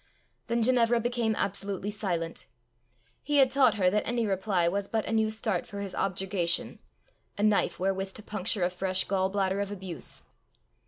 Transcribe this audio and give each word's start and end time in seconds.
Then 0.47 0.63
Ginevra 0.63 0.99
became 0.99 1.35
absolutely 1.35 1.91
silent; 1.91 2.47
he 3.21 3.37
had 3.37 3.51
taught 3.51 3.75
her 3.75 3.91
that 3.91 4.03
any 4.07 4.25
reply 4.25 4.67
was 4.67 4.87
but 4.87 5.05
a 5.05 5.11
new 5.11 5.29
start 5.29 5.67
for 5.67 5.79
his 5.79 5.93
objurgation, 5.95 6.79
a 7.37 7.43
knife 7.43 7.79
wherewith 7.79 8.13
to 8.15 8.23
puncture 8.23 8.63
a 8.63 8.71
fresh 8.71 9.03
gall 9.03 9.29
bladder 9.29 9.59
of 9.61 9.71
abuse. 9.71 10.23